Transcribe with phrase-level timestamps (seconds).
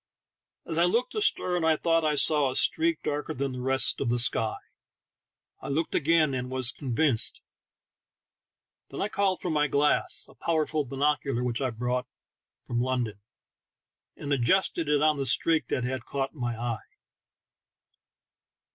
[0.65, 4.09] As I looked astern I thought I saw a streak darker than the rest of
[4.09, 4.55] the sky.
[5.61, 7.41] I looked again, and was con THE TALKING HANDKERCHIEF.
[8.89, 12.07] 31 vinced; then I called for my glass— a power fnl binocular which I bought
[12.67, 13.21] in London—
[14.17, 16.85] and adjusted it on the streak that had caught my eye.